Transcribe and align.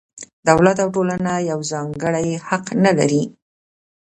دولت 0.49 0.77
او 0.83 0.89
ټولنه 0.95 1.31
یو 1.49 1.59
ځانګړی 1.71 2.29
حق 2.47 2.65
نه 2.83 2.91
لري. 2.97 3.23